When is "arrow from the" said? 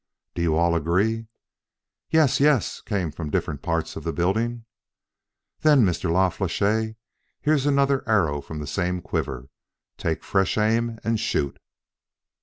8.09-8.65